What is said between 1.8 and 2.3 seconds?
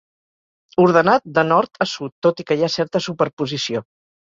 a sud,